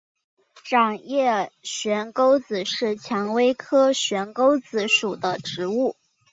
[0.67, 5.95] 掌叶悬钩子是蔷薇科悬钩子属的植物。